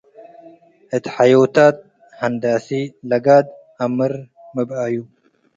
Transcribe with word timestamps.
እት 0.95 1.05
ሐዮታት 1.15 1.75
ሀንዳሲ- 2.19 2.67
ለጋድ 3.09 3.47
አምር 3.85 4.13
ምብኣዩ 4.55 4.95